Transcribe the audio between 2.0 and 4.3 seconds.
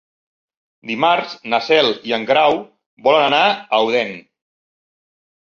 i en Grau volen anar a Odèn.